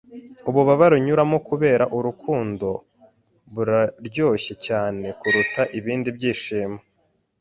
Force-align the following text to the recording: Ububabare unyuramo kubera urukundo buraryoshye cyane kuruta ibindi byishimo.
Ububabare 0.49 0.93
unyuramo 0.99 1.37
kubera 1.47 1.83
urukundo 1.97 2.67
buraryoshye 3.53 4.53
cyane 4.67 5.05
kuruta 5.19 5.61
ibindi 5.79 6.09
byishimo. 6.17 6.79